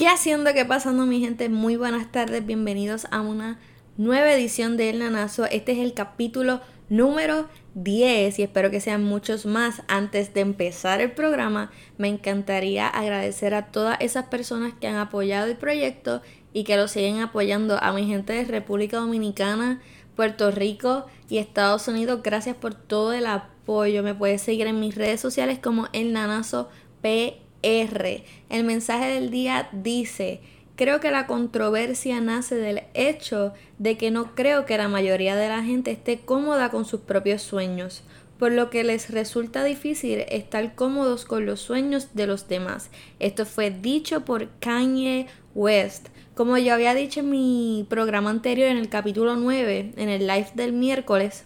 ¿Qué 0.00 0.08
haciendo? 0.08 0.54
¿Qué 0.54 0.64
pasando 0.64 1.04
mi 1.04 1.20
gente? 1.20 1.50
Muy 1.50 1.76
buenas 1.76 2.10
tardes, 2.10 2.46
bienvenidos 2.46 3.06
a 3.10 3.20
una 3.20 3.60
nueva 3.98 4.32
edición 4.32 4.78
de 4.78 4.88
El 4.88 5.00
Nanazo. 5.00 5.44
Este 5.44 5.72
es 5.72 5.78
el 5.78 5.92
capítulo 5.92 6.62
número 6.88 7.50
10 7.74 8.38
y 8.38 8.42
espero 8.42 8.70
que 8.70 8.80
sean 8.80 9.04
muchos 9.04 9.44
más. 9.44 9.82
Antes 9.88 10.32
de 10.32 10.40
empezar 10.40 11.02
el 11.02 11.12
programa, 11.12 11.70
me 11.98 12.08
encantaría 12.08 12.88
agradecer 12.88 13.52
a 13.52 13.66
todas 13.66 13.98
esas 14.00 14.24
personas 14.24 14.72
que 14.72 14.88
han 14.88 14.96
apoyado 14.96 15.48
el 15.48 15.58
proyecto 15.58 16.22
y 16.54 16.64
que 16.64 16.78
lo 16.78 16.88
siguen 16.88 17.20
apoyando. 17.20 17.76
A 17.82 17.92
mi 17.92 18.06
gente 18.06 18.32
de 18.32 18.44
República 18.44 18.96
Dominicana, 18.96 19.82
Puerto 20.16 20.50
Rico 20.50 21.04
y 21.28 21.36
Estados 21.36 21.88
Unidos, 21.88 22.22
gracias 22.22 22.56
por 22.56 22.72
todo 22.72 23.12
el 23.12 23.26
apoyo. 23.26 24.02
Me 24.02 24.14
puedes 24.14 24.40
seguir 24.40 24.66
en 24.66 24.80
mis 24.80 24.94
redes 24.94 25.20
sociales 25.20 25.58
como 25.58 25.88
El 25.92 26.14
Nanazo 26.14 26.70
PR. 27.02 27.49
El 27.62 28.64
mensaje 28.64 29.06
del 29.06 29.30
día 29.30 29.68
dice. 29.72 30.40
Creo 30.76 30.98
que 30.98 31.10
la 31.10 31.26
controversia 31.26 32.22
nace 32.22 32.54
del 32.54 32.84
hecho 32.94 33.52
de 33.78 33.98
que 33.98 34.10
no 34.10 34.34
creo 34.34 34.64
que 34.64 34.78
la 34.78 34.88
mayoría 34.88 35.36
de 35.36 35.48
la 35.48 35.62
gente 35.62 35.90
esté 35.90 36.20
cómoda 36.20 36.70
con 36.70 36.86
sus 36.86 37.00
propios 37.00 37.42
sueños, 37.42 38.02
por 38.38 38.52
lo 38.52 38.70
que 38.70 38.82
les 38.82 39.10
resulta 39.10 39.62
difícil 39.62 40.20
estar 40.30 40.74
cómodos 40.74 41.26
con 41.26 41.44
los 41.44 41.60
sueños 41.60 42.14
de 42.14 42.26
los 42.26 42.48
demás. 42.48 42.88
Esto 43.18 43.44
fue 43.44 43.70
dicho 43.70 44.24
por 44.24 44.48
Kanye 44.58 45.26
West. 45.54 46.08
Como 46.34 46.56
yo 46.56 46.72
había 46.72 46.94
dicho 46.94 47.20
en 47.20 47.28
mi 47.28 47.86
programa 47.90 48.30
anterior, 48.30 48.68
en 48.68 48.78
el 48.78 48.88
capítulo 48.88 49.36
9, 49.36 49.92
en 49.98 50.08
el 50.08 50.26
live 50.26 50.48
del 50.54 50.72
miércoles, 50.72 51.44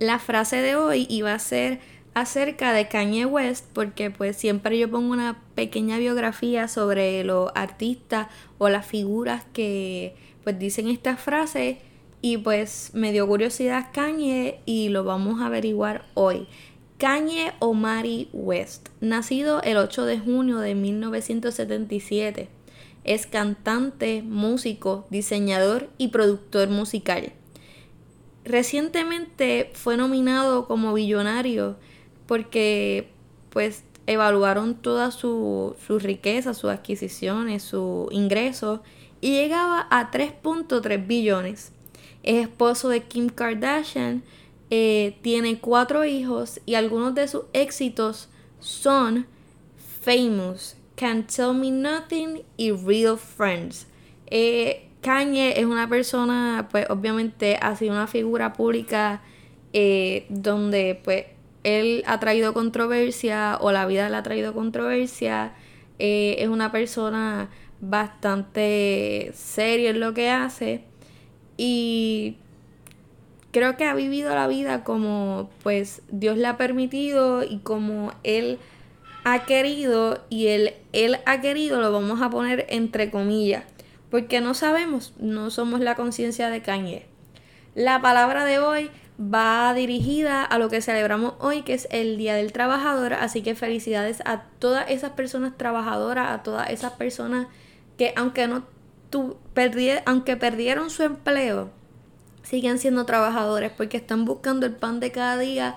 la 0.00 0.18
frase 0.18 0.56
de 0.56 0.74
hoy 0.74 1.06
iba 1.08 1.32
a 1.32 1.38
ser 1.38 1.78
acerca 2.20 2.72
de 2.72 2.88
Kanye 2.88 3.26
West 3.26 3.66
porque 3.72 4.10
pues 4.10 4.36
siempre 4.36 4.78
yo 4.78 4.90
pongo 4.90 5.12
una 5.12 5.42
pequeña 5.54 5.98
biografía 5.98 6.68
sobre 6.68 7.24
los 7.24 7.50
artistas 7.54 8.28
o 8.58 8.68
las 8.68 8.86
figuras 8.86 9.44
que 9.52 10.14
pues 10.44 10.58
dicen 10.58 10.88
esta 10.88 11.16
frase 11.16 11.78
y 12.20 12.38
pues 12.38 12.90
me 12.94 13.12
dio 13.12 13.26
curiosidad 13.26 13.88
Kanye 13.92 14.60
y 14.66 14.88
lo 14.88 15.04
vamos 15.04 15.40
a 15.40 15.46
averiguar 15.46 16.06
hoy. 16.14 16.46
Kanye 16.98 17.52
Omari 17.60 18.28
West, 18.32 18.88
nacido 19.00 19.62
el 19.62 19.76
8 19.76 20.04
de 20.04 20.18
junio 20.18 20.58
de 20.58 20.74
1977, 20.74 22.48
es 23.04 23.26
cantante, 23.26 24.22
músico, 24.22 25.06
diseñador 25.08 25.88
y 25.96 26.08
productor 26.08 26.68
musical. 26.70 27.32
Recientemente 28.44 29.70
fue 29.74 29.96
nominado 29.96 30.66
como 30.66 30.92
billonario 30.92 31.76
porque 32.28 33.08
pues 33.50 33.82
evaluaron 34.06 34.76
toda 34.76 35.10
su, 35.10 35.74
su 35.84 35.98
riqueza, 35.98 36.54
sus 36.54 36.70
adquisiciones, 36.70 37.64
su 37.64 38.08
ingreso 38.12 38.82
y 39.20 39.32
llegaba 39.32 39.88
a 39.90 40.12
3.3 40.12 41.06
billones. 41.06 41.72
Es 42.22 42.42
esposo 42.42 42.90
de 42.90 43.02
Kim 43.02 43.30
Kardashian, 43.30 44.22
eh, 44.70 45.16
tiene 45.22 45.58
cuatro 45.58 46.04
hijos 46.04 46.60
y 46.66 46.74
algunos 46.74 47.14
de 47.14 47.26
sus 47.26 47.44
éxitos 47.54 48.28
son 48.60 49.26
Famous, 50.02 50.76
Can't 50.94 51.30
Tell 51.34 51.54
Me 51.54 51.70
Nothing 51.70 52.42
y 52.58 52.72
Real 52.72 53.18
Friends. 53.18 53.86
Eh, 54.26 54.88
Kanye 55.00 55.58
es 55.58 55.64
una 55.64 55.88
persona, 55.88 56.68
pues 56.70 56.86
obviamente 56.90 57.58
ha 57.60 57.74
sido 57.76 57.92
una 57.92 58.06
figura 58.06 58.52
pública 58.52 59.22
eh, 59.72 60.26
donde 60.28 61.00
pues 61.02 61.24
él 61.64 62.02
ha 62.06 62.20
traído 62.20 62.54
controversia 62.54 63.58
o 63.60 63.72
la 63.72 63.86
vida 63.86 64.08
le 64.08 64.16
ha 64.16 64.22
traído 64.22 64.54
controversia. 64.54 65.52
Eh, 65.98 66.36
es 66.38 66.48
una 66.48 66.70
persona 66.72 67.50
bastante 67.80 69.32
seria 69.34 69.90
en 69.90 70.00
lo 70.00 70.14
que 70.14 70.30
hace 70.30 70.84
y 71.56 72.36
creo 73.52 73.76
que 73.76 73.84
ha 73.84 73.94
vivido 73.94 74.34
la 74.34 74.46
vida 74.46 74.84
como 74.84 75.50
pues 75.62 76.02
Dios 76.10 76.36
le 76.36 76.46
ha 76.46 76.56
permitido 76.56 77.44
y 77.44 77.58
como 77.58 78.12
él 78.24 78.58
ha 79.24 79.44
querido 79.44 80.24
y 80.28 80.48
él, 80.48 80.74
él 80.92 81.18
ha 81.26 81.40
querido 81.40 81.80
lo 81.80 81.92
vamos 81.92 82.20
a 82.20 82.30
poner 82.30 82.66
entre 82.68 83.10
comillas 83.10 83.64
porque 84.10 84.40
no 84.40 84.54
sabemos, 84.54 85.12
no 85.18 85.50
somos 85.50 85.80
la 85.80 85.94
conciencia 85.94 86.48
de 86.48 86.62
Kanye. 86.62 87.06
La 87.74 88.00
palabra 88.00 88.44
de 88.44 88.58
hoy 88.58 88.90
va 89.20 89.74
dirigida 89.74 90.44
a 90.44 90.58
lo 90.58 90.68
que 90.68 90.80
celebramos 90.80 91.34
hoy, 91.40 91.62
que 91.62 91.74
es 91.74 91.88
el 91.90 92.16
Día 92.16 92.34
del 92.34 92.52
Trabajador. 92.52 93.14
Así 93.14 93.42
que 93.42 93.54
felicidades 93.54 94.22
a 94.24 94.42
todas 94.58 94.90
esas 94.90 95.12
personas 95.12 95.56
trabajadoras, 95.56 96.30
a 96.30 96.42
todas 96.42 96.70
esas 96.70 96.92
personas 96.92 97.48
que 97.96 98.12
aunque 98.16 98.46
no 98.46 98.64
tu, 99.10 99.36
aunque 100.06 100.36
perdieron 100.36 100.90
su 100.90 101.02
empleo, 101.02 101.70
siguen 102.42 102.78
siendo 102.78 103.06
trabajadores 103.06 103.72
porque 103.76 103.96
están 103.96 104.24
buscando 104.24 104.66
el 104.66 104.72
pan 104.72 105.00
de 105.00 105.10
cada 105.10 105.36
día 105.38 105.76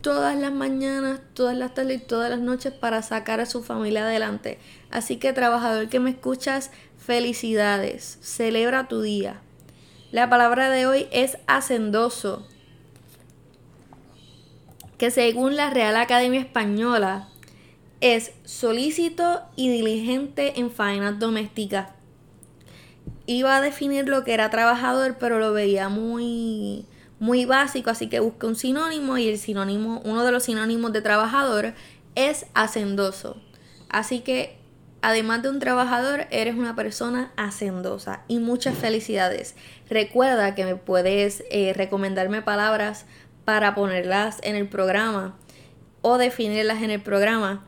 todas 0.00 0.36
las 0.36 0.52
mañanas, 0.52 1.20
todas 1.34 1.56
las 1.56 1.74
tardes 1.74 2.00
y 2.00 2.04
todas 2.04 2.30
las 2.30 2.40
noches 2.40 2.72
para 2.72 3.02
sacar 3.02 3.40
a 3.40 3.46
su 3.46 3.62
familia 3.62 4.04
adelante. 4.04 4.58
Así 4.90 5.16
que 5.16 5.34
trabajador 5.34 5.88
que 5.88 6.00
me 6.00 6.10
escuchas, 6.10 6.70
felicidades, 6.96 8.18
celebra 8.22 8.88
tu 8.88 9.02
día. 9.02 9.40
La 10.10 10.30
palabra 10.30 10.70
de 10.70 10.86
hoy 10.86 11.06
es 11.12 11.38
hacendoso 11.46 12.46
que 14.98 15.10
según 15.10 15.56
la 15.56 15.70
Real 15.70 15.96
Academia 15.96 16.40
Española 16.40 17.28
es 18.00 18.32
solícito 18.44 19.42
y 19.56 19.68
diligente 19.68 20.58
en 20.58 20.70
faenas 20.70 21.18
domésticas. 21.18 21.90
Iba 23.26 23.56
a 23.56 23.60
definir 23.60 24.08
lo 24.08 24.24
que 24.24 24.34
era 24.34 24.50
trabajador, 24.50 25.16
pero 25.18 25.38
lo 25.38 25.52
veía 25.52 25.88
muy 25.88 26.86
muy 27.22 27.44
básico, 27.44 27.88
así 27.88 28.08
que 28.08 28.18
busqué 28.18 28.46
un 28.46 28.56
sinónimo 28.56 29.16
y 29.16 29.28
el 29.28 29.38
sinónimo, 29.38 30.02
uno 30.04 30.24
de 30.24 30.32
los 30.32 30.42
sinónimos 30.42 30.92
de 30.92 31.02
trabajador 31.02 31.72
es 32.16 32.46
hacendoso. 32.52 33.40
Así 33.88 34.22
que 34.22 34.56
además 35.02 35.42
de 35.42 35.50
un 35.50 35.60
trabajador, 35.60 36.26
eres 36.30 36.56
una 36.56 36.74
persona 36.74 37.32
hacendosa 37.36 38.22
y 38.26 38.40
muchas 38.40 38.76
felicidades. 38.76 39.54
Recuerda 39.88 40.56
que 40.56 40.64
me 40.64 40.74
puedes 40.74 41.44
eh, 41.52 41.72
recomendarme 41.76 42.42
palabras 42.42 43.06
para 43.44 43.74
ponerlas 43.74 44.38
en 44.42 44.56
el 44.56 44.68
programa 44.68 45.36
o 46.00 46.18
definirlas 46.18 46.82
en 46.82 46.90
el 46.90 47.00
programa 47.00 47.64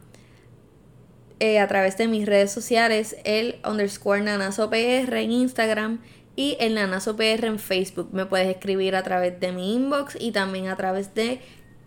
eh, 1.40 1.58
a 1.58 1.66
través 1.66 1.96
de 1.96 2.08
mis 2.08 2.26
redes 2.26 2.52
sociales, 2.52 3.16
el 3.24 3.56
underscore 3.68 4.22
nanasopr 4.22 5.14
en 5.14 5.32
Instagram 5.32 6.00
y 6.36 6.56
el 6.60 6.74
nanasopr 6.74 7.44
en 7.44 7.58
Facebook. 7.58 8.10
Me 8.12 8.26
puedes 8.26 8.48
escribir 8.48 8.96
a 8.96 9.02
través 9.02 9.38
de 9.40 9.52
mi 9.52 9.74
inbox 9.74 10.16
y 10.20 10.32
también 10.32 10.68
a 10.68 10.76
través 10.76 11.14
de 11.14 11.40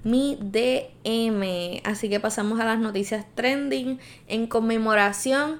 mi 0.03 0.37
DM. 0.39 1.81
Así 1.83 2.09
que 2.09 2.19
pasamos 2.19 2.59
a 2.59 2.65
las 2.65 2.79
noticias 2.79 3.25
trending. 3.35 3.99
En 4.27 4.47
conmemoración 4.47 5.59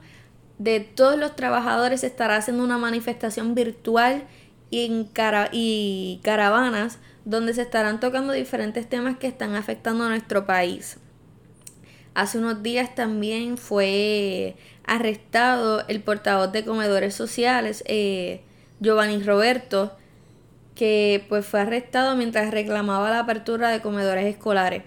de 0.57 0.79
todos 0.79 1.17
los 1.17 1.35
trabajadores 1.35 2.03
estará 2.03 2.37
haciendo 2.37 2.63
una 2.63 2.77
manifestación 2.77 3.55
virtual 3.55 4.23
y, 4.69 4.85
en 4.85 5.09
y 5.51 6.19
caravanas 6.23 6.99
donde 7.27 7.53
se 7.53 7.61
estarán 7.61 7.99
tocando 7.99 8.31
diferentes 8.31 8.87
temas 8.87 9.17
que 9.17 9.27
están 9.27 9.53
afectando 9.55 10.05
a 10.05 10.09
nuestro 10.09 10.45
país. 10.45 10.97
Hace 12.13 12.37
unos 12.37 12.63
días 12.63 12.95
también 12.95 13.57
fue 13.57 14.55
arrestado 14.85 15.85
el 15.89 15.99
portavoz 15.99 16.53
de 16.53 16.63
comedores 16.63 17.13
sociales, 17.15 17.83
eh, 17.85 18.43
Giovanni 18.79 19.21
Roberto, 19.21 19.97
que 20.73 21.25
pues 21.27 21.45
fue 21.45 21.59
arrestado 21.59 22.15
mientras 22.15 22.49
reclamaba 22.49 23.09
la 23.09 23.19
apertura 23.19 23.71
de 23.71 23.81
comedores 23.81 24.25
escolares. 24.25 24.83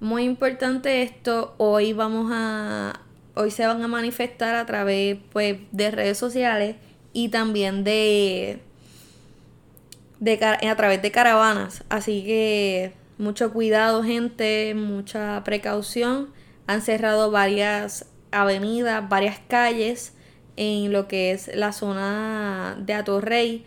Muy 0.00 0.24
importante 0.24 1.02
esto, 1.02 1.54
hoy 1.58 1.92
vamos 1.92 2.30
a 2.32 3.02
hoy 3.34 3.50
se 3.50 3.66
van 3.66 3.82
a 3.82 3.88
manifestar 3.88 4.54
a 4.54 4.64
través 4.64 5.18
pues 5.30 5.58
de 5.72 5.90
redes 5.90 6.16
sociales 6.16 6.76
y 7.12 7.28
también 7.28 7.84
de 7.84 8.60
a 10.20 10.76
través 10.76 11.02
de 11.02 11.10
caravanas. 11.10 11.84
Así 11.88 12.24
que 12.24 12.92
mucho 13.18 13.52
cuidado, 13.52 14.02
gente, 14.02 14.74
mucha 14.74 15.42
precaución. 15.44 16.30
Han 16.66 16.82
cerrado 16.82 17.30
varias 17.30 18.06
avenidas, 18.30 19.08
varias 19.08 19.40
calles 19.48 20.14
en 20.56 20.92
lo 20.92 21.08
que 21.08 21.32
es 21.32 21.50
la 21.54 21.72
zona 21.72 22.76
de 22.80 22.94
Atorrey. 22.94 23.64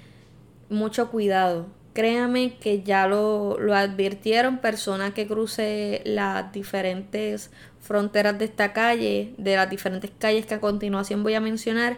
Mucho 0.69 1.09
cuidado. 1.11 1.67
Créame 1.93 2.57
que 2.57 2.81
ya 2.81 3.07
lo, 3.07 3.59
lo 3.59 3.75
advirtieron 3.75 4.57
personas 4.57 5.13
que 5.13 5.27
cruce 5.27 6.01
las 6.05 6.51
diferentes 6.51 7.51
fronteras 7.79 8.39
de 8.39 8.45
esta 8.45 8.73
calle, 8.73 9.35
de 9.37 9.55
las 9.55 9.69
diferentes 9.69 10.09
calles 10.17 10.47
que 10.47 10.55
a 10.55 10.61
continuación 10.61 11.21
voy 11.21 11.35
a 11.35 11.39
mencionar, 11.39 11.97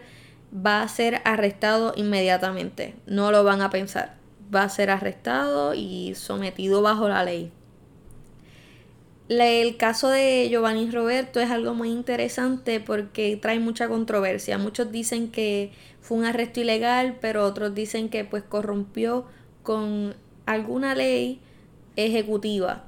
va 0.54 0.82
a 0.82 0.88
ser 0.90 1.22
arrestado 1.24 1.94
inmediatamente. 1.96 2.96
No 3.06 3.32
lo 3.32 3.46
van 3.46 3.62
a 3.62 3.70
pensar 3.70 4.25
va 4.56 4.64
a 4.64 4.70
ser 4.70 4.90
arrestado 4.90 5.74
y 5.74 6.14
sometido 6.16 6.82
bajo 6.82 7.10
la 7.10 7.24
ley. 7.24 7.52
el 9.28 9.78
caso 9.78 10.10
de 10.10 10.48
Giovanni 10.50 10.90
Roberto 10.92 11.40
es 11.40 11.52
algo 11.52 11.74
muy 11.74 11.90
interesante 11.90 12.80
porque 12.80 13.38
trae 13.38 13.60
mucha 13.60 13.88
controversia. 13.88 14.58
Muchos 14.58 14.92
dicen 14.92 15.32
que 15.32 15.72
fue 16.02 16.18
un 16.18 16.26
arresto 16.26 16.60
ilegal, 16.62 17.18
pero 17.20 17.44
otros 17.44 17.74
dicen 17.74 18.10
que 18.10 18.24
pues 18.24 18.44
corrompió 18.44 19.26
con 19.64 20.16
alguna 20.46 20.96
ley 20.96 21.42
ejecutiva. 21.96 22.84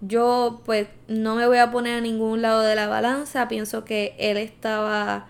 Yo 0.00 0.62
pues 0.64 0.88
no 1.08 1.36
me 1.36 1.46
voy 1.46 1.58
a 1.58 1.70
poner 1.70 1.98
a 1.98 2.00
ningún 2.00 2.42
lado 2.42 2.62
de 2.62 2.74
la 2.74 2.88
balanza, 2.88 3.48
pienso 3.48 3.84
que 3.84 4.14
él 4.18 4.38
estaba 4.38 5.28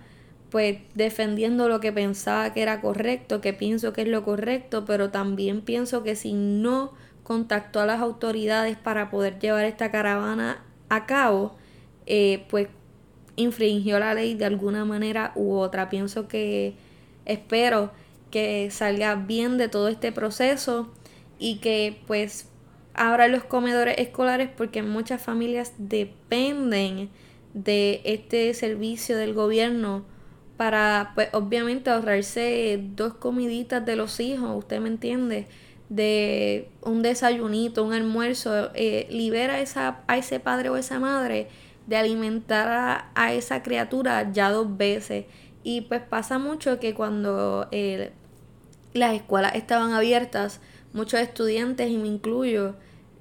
pues 0.50 0.78
defendiendo 0.94 1.68
lo 1.68 1.80
que 1.80 1.92
pensaba 1.92 2.52
que 2.52 2.62
era 2.62 2.80
correcto, 2.80 3.40
que 3.40 3.52
pienso 3.52 3.92
que 3.92 4.02
es 4.02 4.08
lo 4.08 4.24
correcto, 4.24 4.84
pero 4.84 5.10
también 5.10 5.60
pienso 5.62 6.02
que 6.02 6.16
si 6.16 6.32
no 6.32 6.92
contactó 7.22 7.80
a 7.80 7.86
las 7.86 8.00
autoridades 8.00 8.76
para 8.76 9.10
poder 9.10 9.38
llevar 9.38 9.64
esta 9.64 9.90
caravana 9.90 10.64
a 10.88 11.06
cabo, 11.06 11.56
eh, 12.06 12.44
pues 12.50 12.68
infringió 13.36 13.98
la 14.00 14.14
ley 14.14 14.34
de 14.34 14.44
alguna 14.44 14.84
manera 14.84 15.32
u 15.36 15.54
otra. 15.54 15.88
Pienso 15.88 16.26
que 16.26 16.74
espero 17.24 17.92
que 18.32 18.70
salga 18.70 19.14
bien 19.14 19.58
de 19.58 19.68
todo 19.68 19.88
este 19.88 20.10
proceso 20.10 20.92
y 21.38 21.58
que 21.58 22.00
pues 22.06 22.48
abra 22.94 23.28
los 23.28 23.44
comedores 23.44 23.98
escolares 23.98 24.50
porque 24.54 24.82
muchas 24.82 25.22
familias 25.22 25.72
dependen 25.78 27.10
de 27.54 28.00
este 28.04 28.52
servicio 28.54 29.16
del 29.16 29.34
gobierno 29.34 30.04
para 30.60 31.12
pues 31.14 31.30
obviamente 31.32 31.88
ahorrarse 31.88 32.78
dos 32.94 33.14
comiditas 33.14 33.86
de 33.86 33.96
los 33.96 34.20
hijos, 34.20 34.58
usted 34.58 34.78
me 34.78 34.90
entiende 34.90 35.46
de 35.88 36.68
un 36.82 37.00
desayunito, 37.00 37.82
un 37.82 37.94
almuerzo, 37.94 38.70
eh, 38.74 39.06
libera 39.08 39.60
esa, 39.60 40.02
a 40.06 40.18
ese 40.18 40.38
padre 40.38 40.68
o 40.68 40.76
esa 40.76 41.00
madre 41.00 41.48
de 41.86 41.96
alimentar 41.96 43.08
a, 43.14 43.32
esa 43.32 43.62
criatura 43.62 44.32
ya 44.32 44.50
dos 44.50 44.76
veces. 44.76 45.24
Y 45.62 45.80
pues 45.80 46.02
pasa 46.02 46.38
mucho 46.38 46.78
que 46.78 46.92
cuando 46.92 47.66
eh, 47.72 48.12
las 48.92 49.14
escuelas 49.14 49.54
estaban 49.54 49.94
abiertas, 49.94 50.60
muchos 50.92 51.20
estudiantes, 51.20 51.90
y 51.90 51.96
me 51.96 52.08
incluyo, 52.08 52.74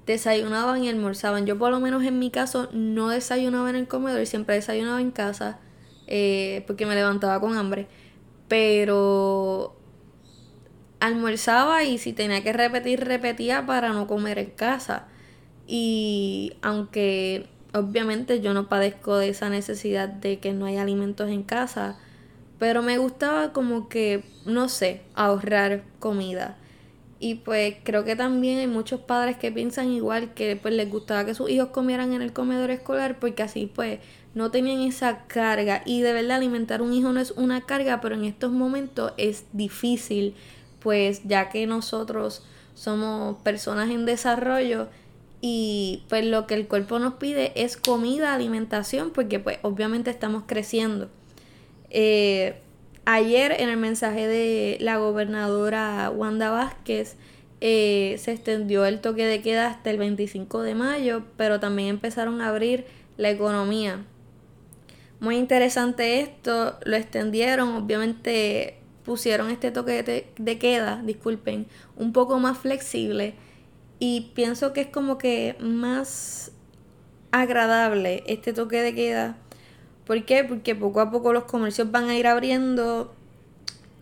desayunaban 0.04 0.84
y 0.84 0.90
almorzaban. 0.90 1.46
Yo 1.46 1.56
por 1.58 1.70
lo 1.70 1.80
menos 1.80 2.04
en 2.04 2.18
mi 2.18 2.30
caso 2.30 2.68
no 2.74 3.08
desayunaba 3.08 3.70
en 3.70 3.76
el 3.76 3.88
comedor, 3.88 4.26
siempre 4.26 4.56
desayunaba 4.56 5.00
en 5.00 5.10
casa 5.10 5.58
eh, 6.10 6.64
porque 6.66 6.84
me 6.84 6.94
levantaba 6.94 7.40
con 7.40 7.56
hambre. 7.56 7.86
Pero 8.48 9.76
almorzaba 11.00 11.84
y 11.84 11.98
si 11.98 12.12
tenía 12.12 12.42
que 12.42 12.52
repetir, 12.52 13.04
repetía 13.04 13.64
para 13.64 13.92
no 13.92 14.06
comer 14.06 14.38
en 14.38 14.50
casa. 14.50 15.08
Y 15.66 16.54
aunque 16.62 17.46
obviamente 17.72 18.40
yo 18.40 18.54
no 18.54 18.68
padezco 18.68 19.16
de 19.16 19.28
esa 19.30 19.48
necesidad 19.48 20.08
de 20.08 20.38
que 20.38 20.52
no 20.52 20.66
haya 20.66 20.82
alimentos 20.82 21.30
en 21.30 21.42
casa, 21.42 21.98
pero 22.58 22.82
me 22.82 22.98
gustaba 22.98 23.52
como 23.52 23.88
que, 23.88 24.24
no 24.44 24.68
sé, 24.68 25.02
ahorrar 25.14 25.84
comida. 25.98 26.56
Y 27.18 27.36
pues 27.36 27.76
creo 27.84 28.04
que 28.04 28.16
también 28.16 28.58
hay 28.58 28.66
muchos 28.66 29.00
padres 29.00 29.36
que 29.36 29.52
piensan 29.52 29.90
igual 29.90 30.32
que 30.34 30.56
pues 30.56 30.74
les 30.74 30.90
gustaba 30.90 31.24
que 31.24 31.34
sus 31.34 31.50
hijos 31.50 31.68
comieran 31.68 32.14
en 32.14 32.22
el 32.22 32.32
comedor 32.32 32.70
escolar 32.70 33.18
porque 33.18 33.42
así 33.42 33.70
pues 33.72 34.00
no 34.34 34.50
tenían 34.50 34.80
esa 34.80 35.26
carga. 35.26 35.82
Y 35.84 36.02
de 36.02 36.12
verdad 36.12 36.36
alimentar 36.36 36.82
un 36.82 36.92
hijo 36.92 37.12
no 37.12 37.20
es 37.20 37.32
una 37.32 37.62
carga, 37.62 38.00
pero 38.00 38.14
en 38.14 38.24
estos 38.24 38.52
momentos 38.52 39.12
es 39.16 39.44
difícil 39.52 40.34
pues 40.80 41.22
ya 41.24 41.50
que 41.50 41.66
nosotros 41.66 42.42
somos 42.74 43.36
personas 43.42 43.90
en 43.90 44.06
desarrollo 44.06 44.88
y 45.40 46.02
pues 46.08 46.24
lo 46.24 46.46
que 46.46 46.54
el 46.54 46.66
cuerpo 46.66 46.98
nos 46.98 47.14
pide 47.14 47.52
es 47.54 47.76
comida, 47.76 48.34
alimentación, 48.34 49.10
porque 49.10 49.38
pues 49.38 49.58
obviamente 49.62 50.10
estamos 50.10 50.44
creciendo. 50.46 51.08
Eh, 51.90 52.56
ayer 53.04 53.52
en 53.58 53.68
el 53.68 53.76
mensaje 53.76 54.26
de 54.26 54.78
la 54.80 54.98
gobernadora 54.98 56.10
Wanda 56.14 56.50
Vázquez 56.50 57.16
eh, 57.60 58.16
se 58.18 58.32
extendió 58.32 58.84
el 58.84 59.00
toque 59.00 59.24
de 59.24 59.42
queda 59.42 59.68
hasta 59.68 59.90
el 59.90 59.98
25 59.98 60.62
de 60.62 60.74
mayo, 60.74 61.22
pero 61.36 61.60
también 61.60 61.88
empezaron 61.88 62.40
a 62.40 62.48
abrir 62.48 62.84
la 63.16 63.30
economía. 63.30 64.04
Muy 65.20 65.36
interesante 65.36 66.20
esto, 66.20 66.78
lo 66.84 66.96
extendieron, 66.96 67.74
obviamente 67.74 68.78
pusieron 69.04 69.50
este 69.50 69.70
toque 69.70 70.02
de, 70.02 70.58
queda, 70.58 71.02
disculpen, 71.04 71.66
un 71.96 72.12
poco 72.14 72.38
más 72.38 72.56
flexible 72.56 73.34
y 73.98 74.32
pienso 74.34 74.72
que 74.72 74.80
es 74.82 74.86
como 74.86 75.18
que 75.18 75.56
más 75.60 76.52
agradable 77.32 78.24
este 78.26 78.54
toque 78.54 78.80
de 78.80 78.94
queda. 78.94 79.36
¿Por 80.06 80.24
qué? 80.24 80.42
Porque 80.42 80.74
poco 80.74 81.00
a 81.00 81.10
poco 81.10 81.34
los 81.34 81.44
comercios 81.44 81.90
van 81.90 82.08
a 82.08 82.16
ir 82.16 82.26
abriendo 82.26 83.12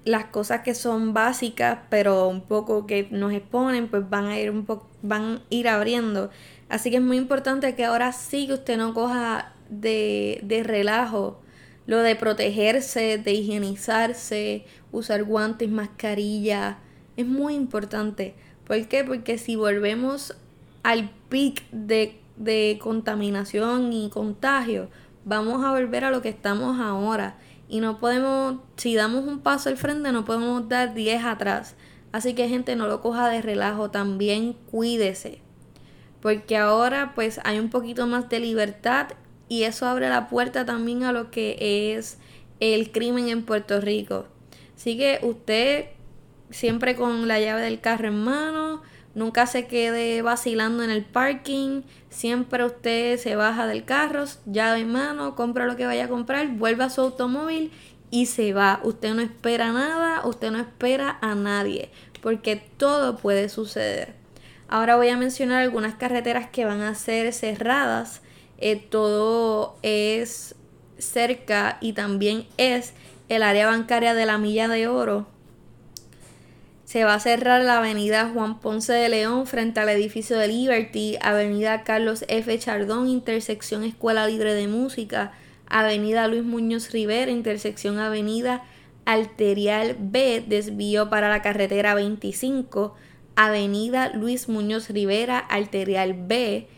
las 0.05 0.27
cosas 0.27 0.63
que 0.63 0.75
son 0.75 1.15
básicas, 1.15 1.81
pero 1.91 2.29
un 2.29 2.43
poco 2.43 2.87
que 2.87 3.09
nos 3.11 3.33
exponen, 3.33 3.89
pues 3.89 4.09
van 4.09 4.27
a 4.27 4.39
ir 4.39 4.51
un 4.53 4.65
poco, 4.65 4.87
van 5.03 5.23
a 5.23 5.41
ir 5.51 5.69
abriendo. 5.69 6.31
Así 6.69 6.91
que 6.91 6.97
es 6.99 7.03
muy 7.03 7.17
importante 7.17 7.75
que 7.75 7.85
ahora 7.85 8.13
sí 8.13 8.47
que 8.47 8.55
usted 8.55 8.79
no 8.79 8.95
coja 8.95 9.53
de, 9.69 10.63
relajo 10.65 11.41
lo 11.87 11.99
de 11.99 12.17
protegerse, 12.17 13.19
de 13.19 13.33
higienizarse, 13.33 14.67
usar 14.93 15.25
guantes, 15.25 15.71
mascarilla, 15.71 16.79
es 17.17 17.27
muy 17.27 17.55
importante. 17.55 18.35
¿Por 18.67 18.87
qué? 18.89 19.05
Porque 19.05 19.39
si 19.39 19.57
volvemos 19.57 20.37
al 20.83 21.11
pic 21.31 21.63
de, 21.71 22.21
de 22.37 22.79
contaminación 22.81 23.93
y 23.93 24.11
contagio, 24.11 24.91
vamos 25.25 25.65
a 25.65 25.71
volver 25.71 26.05
a 26.05 26.11
lo 26.11 26.21
que 26.21 26.29
estamos 26.29 26.79
ahora. 26.79 27.39
Y 27.69 27.81
no 27.81 27.99
podemos, 27.99 28.61
si 28.77 28.95
damos 28.95 29.25
un 29.25 29.41
paso 29.41 29.69
al 29.69 29.77
frente, 29.77 30.13
no 30.13 30.25
podemos 30.25 30.69
dar 30.69 30.95
10 30.95 31.25
atrás. 31.25 31.75
Así 32.13 32.35
que 32.35 32.49
gente, 32.49 32.77
no 32.77 32.87
lo 32.87 33.01
coja 33.01 33.29
de 33.29 33.43
relajo, 33.43 33.91
también 33.91 34.55
cuídese. 34.71 35.41
Porque 36.21 36.57
ahora 36.57 37.13
pues 37.15 37.41
hay 37.45 37.59
un 37.59 37.71
poquito 37.71 38.07
más 38.07 38.29
de 38.29 38.41
libertad 38.41 39.09
y 39.49 39.65
eso 39.65 39.87
abre 39.87 40.09
la 40.09 40.29
puerta 40.29 40.65
también 40.65 41.05
a 41.05 41.13
lo 41.13 41.31
que 41.31 41.95
es 41.97 42.19
el 42.61 42.91
crimen 42.91 43.29
en 43.29 43.45
Puerto 43.45 43.81
Rico. 43.81 44.27
Así 44.77 44.97
que 44.97 45.19
usted 45.23 45.87
siempre 46.51 46.97
con 46.97 47.29
la 47.29 47.41
llave 47.41 47.63
del 47.63 47.81
carro 47.81 48.09
en 48.09 48.23
mano, 48.23 48.83
nunca 49.15 49.47
se 49.47 49.67
quede 49.67 50.23
vacilando 50.23 50.83
en 50.83 50.91
el 50.91 51.05
parking, 51.05 51.83
siempre 52.11 52.65
usted 52.65 53.19
se 53.19 53.37
baja 53.37 53.67
del 53.67 53.85
carro, 53.85 54.25
llave 54.47 54.81
en 54.81 54.93
mano, 54.93 55.35
compra 55.35 55.67
lo 55.67 55.77
que 55.77 55.87
vaya 55.87 56.05
a 56.05 56.09
comprar, 56.09 56.49
vuelve 56.49 56.85
a 56.85 56.91
su 56.91 57.01
automóvil 57.01 57.73
y 58.11 58.27
se 58.27 58.53
va. 58.53 58.81
Usted 58.85 59.15
no 59.15 59.23
espera 59.23 59.73
nada, 59.73 60.27
usted 60.27 60.51
no 60.51 60.59
espera 60.59 61.19
a 61.21 61.35
nadie, 61.35 61.91
porque 62.23 62.57
todo 62.77 63.17
puede 63.17 63.49
suceder. 63.49 64.15
Ahora 64.69 64.97
voy 64.97 65.09
a 65.09 65.17
mencionar 65.17 65.63
algunas 65.63 65.95
carreteras 65.95 66.49
que 66.51 66.65
van 66.65 66.83
a 66.83 66.95
ser 66.95 67.33
cerradas 67.33 68.23
eh, 68.59 68.77
todo 68.77 69.77
es 69.83 70.55
cerca 70.99 71.79
y 71.81 71.93
también 71.93 72.47
es 72.57 72.93
el 73.29 73.43
área 73.43 73.67
bancaria 73.67 74.15
de 74.15 74.27
la 74.27 74.39
Milla 74.39 74.69
de 74.69 74.89
Oro. 74.89 75.27
Se 76.85 77.05
va 77.05 77.15
a 77.15 77.21
cerrar 77.21 77.63
la 77.63 77.79
avenida 77.79 78.31
Juan 78.33 78.61
Ponce 78.61 78.95
de 78.95 79.11
León 79.11 79.47
frente 79.47 79.79
al 79.79 79.91
edificio 79.91 80.39
de 80.39 80.49
Liberty, 80.49 81.19
avenida 81.21 81.85
Carlos 81.85 82.25
F. 82.29 82.59
Chardón, 82.59 83.09
intersección 83.09 83.85
Escuela 83.85 84.27
Libre 84.27 84.55
de 84.55 84.69
Música, 84.69 85.33
avenida 85.67 86.27
Luis 86.29 86.45
Muñoz 86.45 86.91
Rivera, 86.91 87.31
intersección 87.31 87.99
avenida 87.99 88.65
Arterial 89.05 89.97
B, 89.99 90.43
desvío 90.47 91.11
para 91.11 91.29
la 91.29 91.43
carretera 91.43 91.95
25, 91.95 92.95
avenida 93.37 94.11
Luis 94.15 94.49
Muñoz 94.49 94.89
Rivera, 94.89 95.39
Arterial 95.39 96.15
B, 96.15 96.69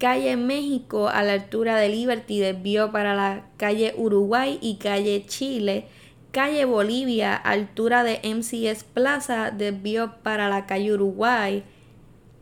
calle 0.00 0.38
México 0.38 1.08
a 1.08 1.22
la 1.22 1.34
altura 1.34 1.76
de 1.76 1.90
Liberty 1.90 2.40
desvío 2.40 2.90
para 2.90 3.14
la 3.14 3.44
calle 3.58 3.92
Uruguay 3.98 4.58
y 4.62 4.76
calle 4.76 5.26
Chile, 5.26 5.84
calle 6.32 6.64
Bolivia 6.64 7.36
altura 7.36 8.02
de 8.02 8.18
MCS 8.24 8.82
Plaza 8.82 9.50
desvío 9.50 10.14
para 10.22 10.48
la 10.48 10.64
calle 10.64 10.94
Uruguay, 10.94 11.64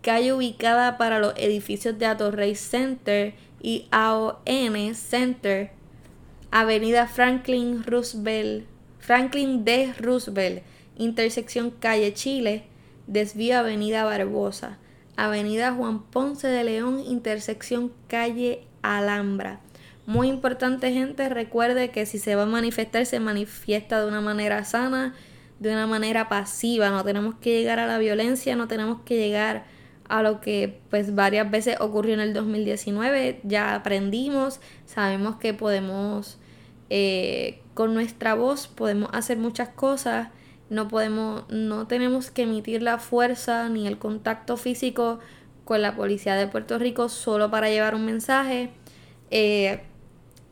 calle 0.02 0.32
ubicada 0.32 0.98
para 0.98 1.18
los 1.18 1.34
edificios 1.36 1.98
de 1.98 2.06
Atorrey 2.06 2.54
Center 2.54 3.34
y 3.60 3.88
AON 3.90 4.94
Center, 4.94 5.72
avenida 6.52 7.08
Franklin 7.08 7.82
Roosevelt, 7.82 8.66
Franklin 9.00 9.64
D. 9.64 9.94
Roosevelt, 9.98 10.62
intersección 10.96 11.72
calle 11.72 12.14
Chile, 12.14 12.62
desvío 13.08 13.58
avenida 13.58 14.04
Barbosa. 14.04 14.78
Avenida 15.18 15.72
Juan 15.72 16.00
Ponce 16.00 16.46
de 16.46 16.62
León, 16.62 17.02
intersección 17.04 17.92
calle 18.06 18.68
Alhambra. 18.82 19.58
Muy 20.06 20.28
importante 20.28 20.92
gente, 20.92 21.28
recuerde 21.28 21.90
que 21.90 22.06
si 22.06 22.20
se 22.20 22.36
va 22.36 22.44
a 22.44 22.46
manifestar, 22.46 23.04
se 23.04 23.18
manifiesta 23.18 24.00
de 24.00 24.06
una 24.06 24.20
manera 24.20 24.64
sana, 24.64 25.16
de 25.58 25.72
una 25.72 25.88
manera 25.88 26.28
pasiva. 26.28 26.90
No 26.90 27.02
tenemos 27.02 27.34
que 27.40 27.58
llegar 27.58 27.80
a 27.80 27.88
la 27.88 27.98
violencia, 27.98 28.54
no 28.54 28.68
tenemos 28.68 29.00
que 29.00 29.16
llegar 29.16 29.64
a 30.08 30.22
lo 30.22 30.40
que 30.40 30.78
pues 30.88 31.12
varias 31.16 31.50
veces 31.50 31.80
ocurrió 31.80 32.14
en 32.14 32.20
el 32.20 32.32
2019. 32.32 33.40
Ya 33.42 33.74
aprendimos, 33.74 34.60
sabemos 34.86 35.34
que 35.38 35.52
podemos, 35.52 36.38
eh, 36.90 37.60
con 37.74 37.92
nuestra 37.92 38.34
voz 38.34 38.68
podemos 38.68 39.10
hacer 39.12 39.36
muchas 39.36 39.68
cosas. 39.70 40.28
No 40.70 40.88
podemos, 40.88 41.44
no 41.48 41.86
tenemos 41.86 42.30
que 42.30 42.42
emitir 42.42 42.82
la 42.82 42.98
fuerza 42.98 43.68
ni 43.68 43.86
el 43.86 43.98
contacto 43.98 44.56
físico 44.56 45.18
con 45.64 45.82
la 45.82 45.96
policía 45.96 46.34
de 46.34 46.46
Puerto 46.46 46.78
Rico 46.78 47.08
solo 47.08 47.50
para 47.50 47.68
llevar 47.68 47.94
un 47.94 48.04
mensaje. 48.04 48.70
Eh, 49.30 49.82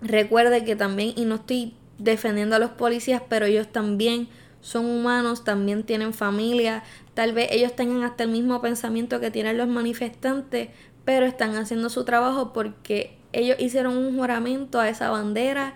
recuerde 0.00 0.64
que 0.64 0.76
también, 0.76 1.12
y 1.16 1.24
no 1.24 1.36
estoy 1.36 1.74
defendiendo 1.98 2.56
a 2.56 2.58
los 2.58 2.70
policías, 2.70 3.22
pero 3.28 3.46
ellos 3.46 3.68
también 3.68 4.28
son 4.60 4.86
humanos, 4.86 5.44
también 5.44 5.84
tienen 5.84 6.12
familia, 6.12 6.82
tal 7.14 7.32
vez 7.32 7.48
ellos 7.52 7.76
tengan 7.76 8.02
hasta 8.02 8.24
el 8.24 8.30
mismo 8.30 8.60
pensamiento 8.60 9.20
que 9.20 9.30
tienen 9.30 9.56
los 9.58 9.68
manifestantes, 9.68 10.70
pero 11.04 11.24
están 11.24 11.54
haciendo 11.56 11.88
su 11.88 12.04
trabajo 12.04 12.52
porque 12.52 13.16
ellos 13.32 13.56
hicieron 13.60 13.96
un 13.96 14.16
juramento 14.16 14.80
a 14.80 14.88
esa 14.88 15.10
bandera, 15.10 15.74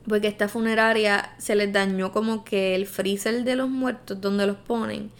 porque 0.09 0.27
esta 0.27 0.49
funeraria 0.49 1.35
se 1.39 1.55
les 1.55 1.73
dañó 1.73 2.11
como 2.11 2.45
que 2.45 2.75
el 2.75 2.87
freezer 2.87 3.45
de 3.45 3.55
los 3.55 3.69
muertos 3.69 4.21
donde 4.21 4.47
los 4.47 4.57
ponen 4.57 5.13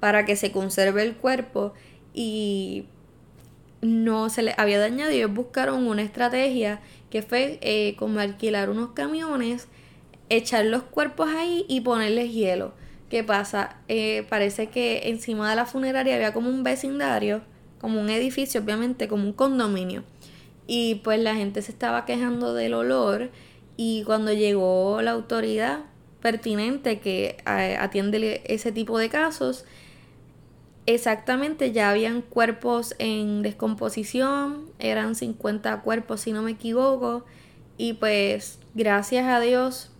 para 0.00 0.24
que 0.24 0.34
se 0.34 0.50
conserve 0.50 1.04
el 1.04 1.14
cuerpo 1.14 1.74
y 2.12 2.86
no 3.82 4.30
se 4.30 4.42
les 4.42 4.58
había 4.58 4.78
dañado 4.78 5.10
ellos 5.10 5.32
buscaron 5.32 5.86
una 5.86 6.02
estrategia 6.02 6.80
que 7.10 7.22
fue 7.22 7.58
eh, 7.60 7.94
como 7.96 8.20
alquilar 8.20 8.70
unos 8.70 8.90
camiones, 8.92 9.68
echar 10.36 10.64
los 10.64 10.82
cuerpos 10.82 11.28
ahí 11.28 11.66
y 11.68 11.82
ponerles 11.82 12.32
hielo. 12.32 12.72
¿Qué 13.10 13.22
pasa? 13.22 13.76
Eh, 13.88 14.26
parece 14.30 14.68
que 14.68 15.10
encima 15.10 15.50
de 15.50 15.56
la 15.56 15.66
funeraria 15.66 16.14
había 16.14 16.32
como 16.32 16.48
un 16.48 16.62
vecindario, 16.62 17.42
como 17.78 18.00
un 18.00 18.08
edificio, 18.08 18.62
obviamente, 18.62 19.08
como 19.08 19.24
un 19.24 19.34
condominio. 19.34 20.04
Y 20.66 20.96
pues 21.04 21.20
la 21.20 21.34
gente 21.34 21.60
se 21.60 21.72
estaba 21.72 22.06
quejando 22.06 22.54
del 22.54 22.72
olor 22.72 23.30
y 23.76 24.04
cuando 24.04 24.32
llegó 24.32 25.02
la 25.02 25.10
autoridad 25.10 25.80
pertinente 26.22 27.00
que 27.00 27.36
eh, 27.46 27.76
atiende 27.78 28.42
ese 28.46 28.72
tipo 28.72 28.96
de 28.98 29.10
casos, 29.10 29.66
exactamente 30.86 31.72
ya 31.72 31.90
habían 31.90 32.22
cuerpos 32.22 32.94
en 32.98 33.42
descomposición, 33.42 34.70
eran 34.78 35.14
50 35.14 35.82
cuerpos 35.82 36.22
si 36.22 36.32
no 36.32 36.42
me 36.42 36.52
equivoco, 36.52 37.26
y 37.76 37.94
pues 37.94 38.58
gracias 38.74 39.26
a 39.26 39.40
Dios 39.40 39.91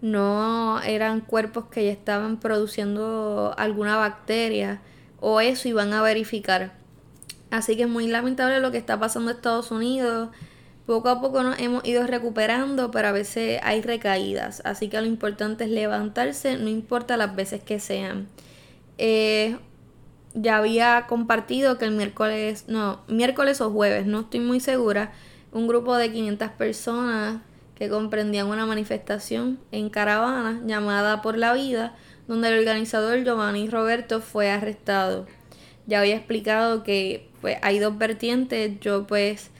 no 0.00 0.80
eran 0.82 1.20
cuerpos 1.20 1.66
que 1.66 1.86
ya 1.86 1.92
estaban 1.92 2.38
produciendo 2.38 3.54
alguna 3.56 3.96
bacteria 3.96 4.80
o 5.20 5.40
eso 5.40 5.68
iban 5.68 5.92
a 5.92 6.02
verificar. 6.02 6.74
Así 7.50 7.76
que 7.76 7.84
es 7.84 7.88
muy 7.88 8.06
lamentable 8.08 8.60
lo 8.60 8.70
que 8.70 8.78
está 8.78 8.98
pasando 8.98 9.30
en 9.30 9.36
Estados 9.36 9.70
Unidos. 9.70 10.28
Poco 10.84 11.08
a 11.08 11.20
poco 11.20 11.42
nos 11.42 11.58
hemos 11.58 11.84
ido 11.84 12.06
recuperando, 12.06 12.90
pero 12.90 13.08
a 13.08 13.12
veces 13.12 13.60
hay 13.62 13.82
recaídas. 13.82 14.62
Así 14.64 14.88
que 14.88 15.00
lo 15.00 15.06
importante 15.06 15.64
es 15.64 15.70
levantarse, 15.70 16.56
no 16.58 16.68
importa 16.68 17.16
las 17.16 17.34
veces 17.34 17.62
que 17.62 17.80
sean. 17.80 18.28
Eh, 18.98 19.56
ya 20.34 20.58
había 20.58 21.06
compartido 21.08 21.78
que 21.78 21.86
el 21.86 21.92
miércoles, 21.92 22.64
no, 22.68 23.00
miércoles 23.08 23.60
o 23.60 23.70
jueves, 23.70 24.06
no 24.06 24.20
estoy 24.20 24.40
muy 24.40 24.60
segura, 24.60 25.12
un 25.52 25.66
grupo 25.66 25.96
de 25.96 26.12
500 26.12 26.50
personas 26.50 27.40
que 27.76 27.88
comprendían 27.88 28.48
una 28.48 28.66
manifestación 28.66 29.58
en 29.70 29.90
caravana 29.90 30.60
llamada 30.66 31.22
Por 31.22 31.36
la 31.36 31.52
Vida, 31.52 31.94
donde 32.26 32.48
el 32.48 32.58
organizador 32.58 33.22
Giovanni 33.22 33.68
Roberto 33.68 34.20
fue 34.20 34.50
arrestado. 34.50 35.26
Ya 35.86 36.00
había 36.00 36.16
explicado 36.16 36.82
que 36.82 37.28
pues, 37.40 37.58
hay 37.62 37.78
dos 37.78 37.96
vertientes, 37.96 38.80
yo 38.80 39.06
pues 39.06 39.50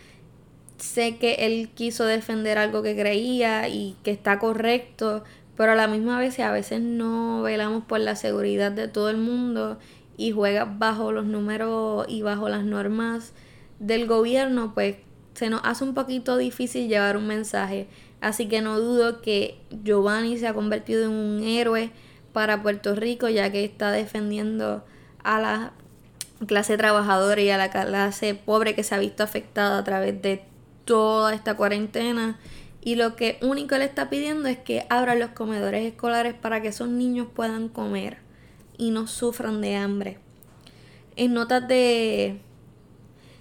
sé 0.78 1.16
que 1.18 1.34
él 1.46 1.70
quiso 1.74 2.04
defender 2.04 2.58
algo 2.58 2.82
que 2.82 2.96
creía 2.96 3.68
y 3.68 3.96
que 4.02 4.10
está 4.10 4.38
correcto, 4.38 5.22
pero 5.56 5.72
a 5.72 5.74
la 5.74 5.86
misma 5.86 6.18
vez 6.18 6.38
a 6.40 6.52
veces 6.52 6.80
no 6.80 7.42
velamos 7.42 7.84
por 7.84 8.00
la 8.00 8.16
seguridad 8.16 8.72
de 8.72 8.88
todo 8.88 9.10
el 9.10 9.18
mundo 9.18 9.78
y 10.16 10.32
juega 10.32 10.64
bajo 10.64 11.12
los 11.12 11.26
números 11.26 12.06
y 12.08 12.22
bajo 12.22 12.48
las 12.48 12.64
normas 12.64 13.32
del 13.78 14.06
gobierno, 14.06 14.72
pues 14.74 14.96
se 15.34 15.50
nos 15.50 15.60
hace 15.64 15.84
un 15.84 15.94
poquito 15.94 16.36
difícil 16.36 16.88
llevar 16.88 17.16
un 17.16 17.26
mensaje. 17.26 17.88
Así 18.20 18.48
que 18.48 18.60
no 18.60 18.80
dudo 18.80 19.20
que 19.20 19.58
Giovanni 19.84 20.38
se 20.38 20.46
ha 20.46 20.54
convertido 20.54 21.04
en 21.04 21.10
un 21.10 21.42
héroe 21.42 21.90
para 22.32 22.62
Puerto 22.62 22.94
Rico, 22.94 23.28
ya 23.28 23.50
que 23.50 23.64
está 23.64 23.92
defendiendo 23.92 24.84
a 25.22 25.40
la 25.40 25.72
clase 26.46 26.76
trabajadora 26.76 27.40
y 27.40 27.50
a 27.50 27.56
la 27.56 27.70
clase 27.70 28.34
pobre 28.34 28.74
que 28.74 28.82
se 28.82 28.94
ha 28.94 28.98
visto 28.98 29.22
afectada 29.22 29.78
a 29.78 29.84
través 29.84 30.20
de 30.20 30.44
toda 30.84 31.34
esta 31.34 31.56
cuarentena. 31.56 32.38
Y 32.82 32.94
lo 32.94 33.16
que 33.16 33.38
único 33.42 33.76
le 33.76 33.84
está 33.84 34.10
pidiendo 34.10 34.48
es 34.48 34.58
que 34.58 34.86
abran 34.90 35.18
los 35.18 35.30
comedores 35.30 35.84
escolares 35.84 36.34
para 36.34 36.62
que 36.62 36.68
esos 36.68 36.88
niños 36.88 37.26
puedan 37.34 37.68
comer 37.68 38.18
y 38.78 38.90
no 38.90 39.06
sufran 39.06 39.60
de 39.60 39.76
hambre. 39.76 40.18
En 41.16 41.34
notas 41.34 41.66
de 41.66 42.40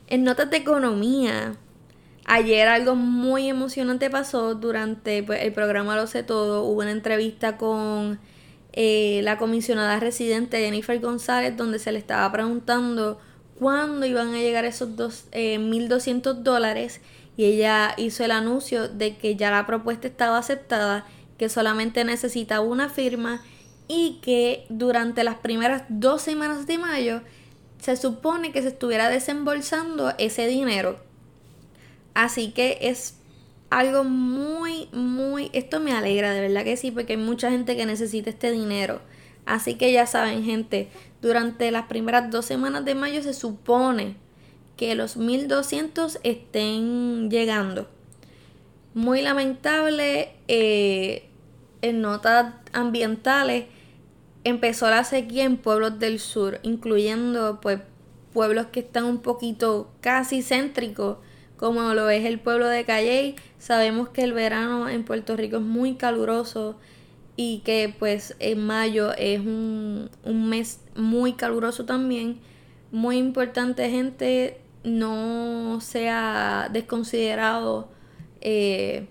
en 0.08 0.24
notas 0.24 0.50
de 0.50 0.58
economía, 0.58 1.55
ayer 2.25 2.67
algo 2.67 2.96
muy 2.96 3.48
emocionante 3.50 4.10
pasó 4.10 4.55
durante 4.55 5.24
pues, 5.24 5.41
el 5.44 5.53
programa 5.53 5.96
Lo 5.96 6.08
sé 6.08 6.24
todo. 6.24 6.63
Hubo 6.63 6.82
una 6.82 6.91
entrevista 6.91 7.58
con 7.58 8.20
eh, 8.74 9.22
la 9.24 9.38
comisionada 9.38 10.00
residente 10.00 10.60
Jennifer 10.60 11.00
González 11.00 11.55
donde 11.55 11.79
se 11.79 11.91
le 11.91 12.00
estaba 12.00 12.29
preguntando 12.32 13.20
cuándo 13.58 14.05
iban 14.05 14.34
a 14.34 14.39
llegar 14.39 14.65
esos 14.65 14.96
dos, 14.96 15.25
eh, 15.32 15.58
1.200 15.60 16.44
dólares 16.44 17.00
y 17.38 17.46
ella 17.46 17.94
hizo 17.98 18.24
el 18.25 18.32
anuncio 18.32 18.89
de 18.89 19.17
que 19.17 19.36
ya 19.36 19.51
la 19.51 19.65
propuesta 19.65 20.08
estaba 20.08 20.38
aceptada, 20.38 21.05
que 21.38 21.50
solamente 21.50 22.03
necesitaba 22.03 22.65
una 22.65 22.89
firma 22.89 23.41
y 23.88 24.20
que 24.22 24.65
durante 24.70 25.24
las 25.24 25.36
primeras 25.36 25.84
dos 25.89 26.22
semanas 26.22 26.65
de 26.65 26.77
mayo 26.77 27.22
se 27.79 27.98
supone 27.98 28.51
que 28.51 28.62
se 28.62 28.70
estuviera 28.70 29.10
desembolsando 29.10 30.13
ese 30.17 30.48
dinero. 30.48 30.98
Así 32.15 32.51
que 32.51 32.79
es 32.81 33.17
algo 33.69 34.03
muy, 34.03 34.88
muy... 34.91 35.51
Esto 35.53 35.79
me 35.79 35.91
alegra, 35.91 36.34
de 36.34 36.41
verdad 36.41 36.63
que 36.63 36.77
sí, 36.77 36.89
porque 36.89 37.13
hay 37.13 37.19
mucha 37.19 37.51
gente 37.51 37.77
que 37.77 37.86
necesita 37.86 38.31
este 38.31 38.51
dinero. 38.51 39.01
Así 39.45 39.75
que 39.75 39.91
ya 39.91 40.07
saben, 40.07 40.43
gente, 40.43 40.89
durante 41.22 41.69
las 41.69 41.86
primeras 41.86 42.31
dos 42.31 42.45
semanas 42.45 42.84
de 42.86 42.95
mayo 42.95 43.22
se 43.22 43.34
supone 43.34 44.15
que 44.77 44.95
los 44.95 45.17
1200 45.17 46.19
estén 46.24 47.29
llegando. 47.29 47.88
Muy 48.93 49.22
lamentable, 49.22 50.34
eh, 50.48 51.29
en 51.81 52.01
notas 52.01 52.55
ambientales, 52.74 53.65
empezó 54.43 54.89
la 54.89 55.03
sequía 55.03 55.43
en 55.43 55.57
pueblos 55.57 56.00
del 56.00 56.19
sur, 56.19 56.60
incluyendo 56.63 57.60
pues 57.62 57.81
pueblos 58.34 58.67
que 58.67 58.81
están 58.81 59.05
un 59.05 59.19
poquito 59.19 59.91
casi 60.01 60.41
céntricos, 60.41 61.17
como 61.58 61.94
lo 61.94 62.10
es 62.10 62.26
el 62.26 62.40
pueblo 62.40 62.68
de 62.68 62.86
Calley. 62.86 63.36
Sabemos 63.60 64.10
que 64.10 64.24
el 64.24 64.34
verano 64.34 64.90
en 64.90 65.04
Puerto 65.04 65.36
Rico 65.36 65.58
es 65.58 65.64
muy 65.64 65.96
caluroso 65.96 66.78
y 67.38 67.60
que 67.60 67.94
pues 67.98 68.36
en 68.40 68.66
mayo 68.66 69.14
es 69.18 69.40
un, 69.40 70.10
un 70.24 70.50
mes 70.50 70.80
muy 70.96 71.34
caluroso 71.34 71.86
también. 71.86 72.40
Muy 72.92 73.18
importante, 73.18 73.90
gente, 73.90 74.62
no 74.84 75.80
sea 75.82 76.70
desconsiderado 76.72 77.90
eh, 78.42 79.08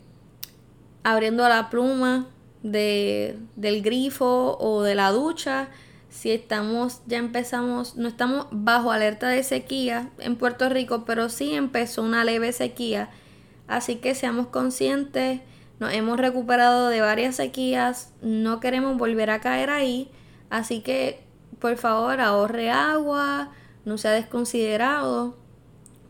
abriendo 1.03 1.47
la 1.49 1.69
pluma 1.69 2.29
de, 2.63 3.37
del 3.57 3.83
grifo 3.83 4.57
o 4.59 4.83
de 4.83 4.95
la 4.95 5.11
ducha. 5.11 5.69
Si 6.14 6.30
estamos, 6.30 7.02
ya 7.06 7.18
empezamos, 7.18 7.97
no 7.97 8.06
estamos 8.06 8.47
bajo 8.52 8.92
alerta 8.92 9.28
de 9.28 9.42
sequía 9.42 10.11
en 10.18 10.37
Puerto 10.37 10.68
Rico, 10.68 11.04
pero 11.04 11.28
sí 11.28 11.52
empezó 11.52 12.04
una 12.04 12.23
leve 12.23 12.52
sequía. 12.52 13.11
Así 13.66 13.97
que 13.97 14.14
seamos 14.14 14.47
conscientes, 14.47 15.40
nos 15.80 15.92
hemos 15.92 16.16
recuperado 16.16 16.88
de 16.88 17.00
varias 17.00 17.35
sequías, 17.35 18.12
no 18.23 18.61
queremos 18.61 18.97
volver 18.97 19.28
a 19.28 19.40
caer 19.40 19.71
ahí. 19.71 20.09
Así 20.50 20.83
que, 20.83 21.25
por 21.59 21.76
favor, 21.78 22.21
ahorre 22.21 22.71
agua, 22.71 23.50
no 23.85 23.99
sea 23.99 24.12
desconsiderado, 24.12 25.37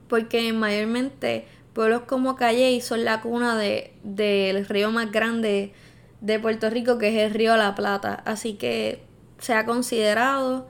porque 0.06 0.52
mayormente 0.52 1.48
pueblos 1.72 2.02
como 2.02 2.36
Calle 2.36 2.78
son 2.82 3.06
la 3.06 3.22
cuna 3.22 3.56
de, 3.56 3.94
del 4.02 4.66
río 4.66 4.92
más 4.92 5.10
grande 5.10 5.72
de 6.20 6.38
Puerto 6.38 6.68
Rico, 6.68 6.98
que 6.98 7.08
es 7.08 7.22
el 7.26 7.32
río 7.32 7.56
La 7.56 7.74
Plata. 7.74 8.22
Así 8.26 8.52
que 8.54 9.13
se 9.38 9.54
ha 9.54 9.64
considerado. 9.64 10.68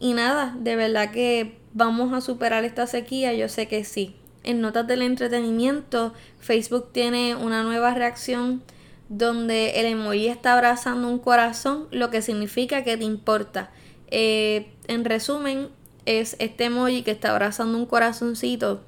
Y 0.00 0.14
nada, 0.14 0.56
de 0.58 0.76
verdad 0.76 1.10
que 1.10 1.58
vamos 1.72 2.12
a 2.12 2.20
superar 2.20 2.64
esta 2.64 2.86
sequía, 2.86 3.32
yo 3.34 3.48
sé 3.48 3.68
que 3.68 3.84
sí. 3.84 4.16
En 4.44 4.60
notas 4.60 4.86
del 4.86 5.02
entretenimiento, 5.02 6.12
Facebook 6.40 6.90
tiene 6.92 7.36
una 7.36 7.62
nueva 7.62 7.94
reacción 7.94 8.62
donde 9.08 9.80
el 9.80 9.86
emoji 9.86 10.28
está 10.28 10.54
abrazando 10.54 11.08
un 11.08 11.18
corazón, 11.18 11.86
lo 11.90 12.10
que 12.10 12.22
significa 12.22 12.82
que 12.82 12.96
te 12.96 13.04
importa. 13.04 13.70
Eh, 14.08 14.72
en 14.88 15.04
resumen, 15.04 15.68
es 16.06 16.36
este 16.38 16.64
emoji 16.64 17.02
que 17.02 17.12
está 17.12 17.30
abrazando 17.30 17.78
un 17.78 17.86
corazoncito. 17.86 18.82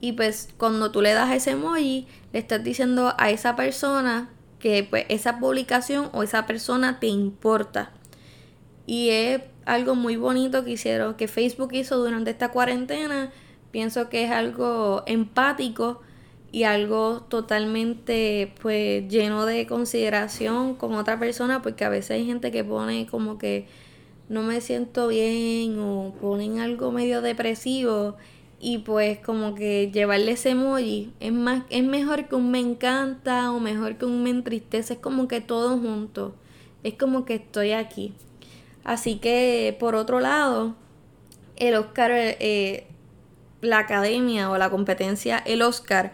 Y 0.00 0.12
pues 0.12 0.50
cuando 0.56 0.92
tú 0.92 1.00
le 1.00 1.14
das 1.14 1.34
ese 1.34 1.52
emoji, 1.52 2.06
le 2.32 2.38
estás 2.38 2.62
diciendo 2.62 3.14
a 3.18 3.30
esa 3.30 3.56
persona 3.56 4.30
que 4.58 4.86
pues, 4.88 5.04
esa 5.08 5.38
publicación 5.38 6.10
o 6.12 6.22
esa 6.22 6.46
persona 6.46 7.00
te 7.00 7.08
importa. 7.08 7.92
Y 8.86 9.10
es 9.10 9.42
algo 9.64 9.94
muy 9.94 10.16
bonito 10.16 10.64
que 10.64 10.72
hicieron, 10.72 11.14
que 11.14 11.28
Facebook 11.28 11.70
hizo 11.72 11.96
durante 11.98 12.30
esta 12.30 12.50
cuarentena. 12.50 13.32
Pienso 13.70 14.08
que 14.08 14.24
es 14.24 14.30
algo 14.30 15.02
empático 15.06 16.00
y 16.52 16.62
algo 16.62 17.22
totalmente 17.28 18.54
pues 18.62 19.06
lleno 19.08 19.44
de 19.44 19.66
consideración 19.66 20.74
con 20.76 20.94
otra 20.94 21.18
persona 21.18 21.60
porque 21.60 21.84
a 21.84 21.88
veces 21.88 22.12
hay 22.12 22.26
gente 22.26 22.50
que 22.50 22.64
pone 22.64 23.06
como 23.06 23.36
que 23.36 23.66
no 24.28 24.42
me 24.42 24.60
siento 24.60 25.08
bien 25.08 25.78
o 25.78 26.14
ponen 26.20 26.60
algo 26.60 26.92
medio 26.92 27.20
depresivo 27.20 28.16
y 28.58 28.78
pues 28.78 29.18
como 29.18 29.54
que 29.54 29.90
llevarle 29.92 30.32
ese 30.32 30.50
emoji 30.50 31.12
es 31.20 31.32
más 31.32 31.64
es 31.68 31.84
mejor 31.84 32.26
que 32.28 32.36
un 32.36 32.50
me 32.50 32.58
encanta 32.58 33.52
o 33.52 33.60
mejor 33.60 33.96
que 33.96 34.06
un 34.06 34.22
me 34.22 34.30
entristece 34.30 34.94
es 34.94 35.00
como 35.00 35.28
que 35.28 35.40
todo 35.40 35.78
junto 35.78 36.34
es 36.82 36.94
como 36.94 37.24
que 37.24 37.34
estoy 37.34 37.72
aquí. 37.72 38.14
Así 38.84 39.16
que 39.16 39.76
por 39.78 39.94
otro 39.94 40.20
lado 40.20 40.74
el 41.56 41.74
Oscar 41.74 42.12
eh, 42.14 42.86
la 43.60 43.78
academia 43.78 44.50
o 44.50 44.58
la 44.58 44.70
competencia 44.70 45.38
el 45.38 45.62
Oscar 45.62 46.12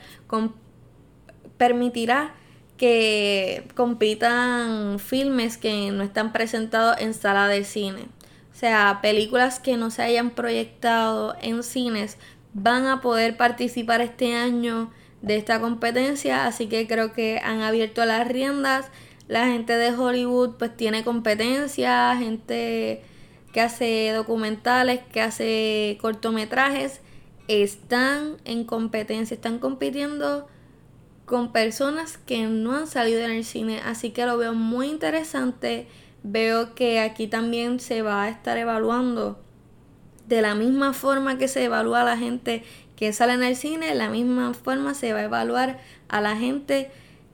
permitirá 1.59 2.35
que 2.77 3.69
compitan 3.77 4.99
filmes 4.99 5.59
que 5.59 5.91
no 5.93 6.03
están 6.03 6.33
presentados 6.33 6.97
en 7.01 7.15
sala 7.15 7.47
de 7.49 7.65
cine 7.65 8.09
o 8.53 8.55
sea, 8.55 9.01
películas 9.03 9.61
que 9.61 9.77
no 9.77 9.91
se 9.91 10.03
hayan 10.03 10.31
proyectado 10.31 11.35
en 11.41 11.63
cines 11.63 12.19
van 12.55 12.87
a 12.87 13.01
poder 13.01 13.37
participar 13.37 14.01
este 14.01 14.35
año 14.35 14.91
de 15.23 15.37
esta 15.37 15.61
competencia, 15.61 16.47
así 16.47 16.67
que 16.67 16.87
creo 16.87 17.13
que 17.13 17.41
han 17.43 17.63
abierto 17.63 18.05
las 18.05 18.29
riendas. 18.29 18.91
La 19.29 19.47
gente 19.47 19.75
de 19.75 19.95
Hollywood 19.95 20.57
pues 20.59 20.77
tiene 20.77 21.05
competencia, 21.05 22.15
gente 22.19 23.03
que 23.53 23.61
hace 23.61 24.13
documentales, 24.13 25.01
que 25.13 25.21
hace 25.21 25.99
cortometrajes, 26.01 27.01
están 27.49 28.37
en 28.45 28.65
competencia, 28.65 29.35
están 29.35 29.59
compitiendo 29.59 30.47
con 31.25 31.53
personas 31.53 32.19
que 32.19 32.47
no 32.47 32.75
han 32.75 32.87
salido 32.87 33.21
en 33.21 33.31
el 33.31 33.45
cine, 33.45 33.81
así 33.85 34.11
que 34.11 34.27
lo 34.27 34.37
veo 34.37 34.55
muy 34.55 34.89
interesante. 34.89 35.87
Veo 36.23 36.75
que 36.75 37.01
aquí 37.01 37.27
también 37.27 37.81
se 37.81 38.03
va 38.03 38.25
a 38.25 38.29
estar 38.29 38.57
evaluando 38.57 39.43
de 40.27 40.41
la 40.41 40.55
misma 40.55 40.93
forma 40.93 41.37
que 41.37 41.49
se 41.49 41.65
evalúa 41.65 42.03
a 42.03 42.05
la 42.05 42.17
gente 42.17 42.63
que 42.97 43.13
sale 43.13 43.33
en 43.33 43.43
el 43.43 43.57
cine, 43.57 43.87
de 43.87 43.95
la 43.95 44.09
misma 44.09 44.55
forma 44.55 44.95
se 44.95 45.13
va 45.13 45.21
a 45.21 45.25
evaluar 45.25 45.81
a 46.09 46.21
la 46.21 46.37
gente 46.37 46.91